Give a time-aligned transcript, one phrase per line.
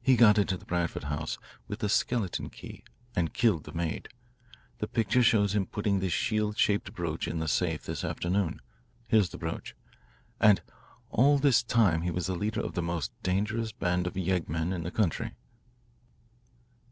[0.00, 2.84] He got into the Branford house with a skeleton key,
[3.16, 4.08] and killed the maid.
[4.78, 8.62] The picture shows him putting this shield shaped brooch in the safe this afternoon
[9.08, 9.74] here's the brooch.
[10.38, 10.62] And
[11.10, 14.84] all this time he was the leader of the most dangerous band of yeggmen in
[14.84, 15.34] the country."